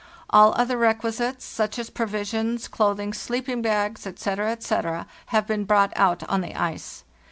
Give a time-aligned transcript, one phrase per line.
[0.31, 6.27] All other requisites, such as provisions, clothing, sleeping bags, etc., etc., have been brought out
[6.27, 7.03] on the ice.